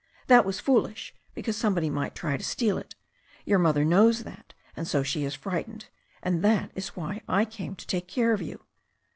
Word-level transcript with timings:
That 0.25 0.45
was 0.45 0.59
foolish, 0.59 1.13
because 1.35 1.55
somebody 1.55 1.87
might 1.87 2.15
try 2.15 2.35
to 2.35 2.43
steal 2.43 2.79
it. 2.79 2.95
Your 3.45 3.59
mother 3.59 3.85
knows 3.85 4.23
that, 4.23 4.55
and 4.75 4.87
so 4.87 5.03
she 5.03 5.25
is 5.25 5.35
frightened. 5.35 5.89
And 6.23 6.41
that 6.43 6.71
is 6.73 6.95
why 6.95 7.21
I 7.27 7.45
came 7.45 7.75
to 7.75 7.85
take 7.85 8.07
care 8.07 8.33
of 8.33 8.41
you." 8.41 8.63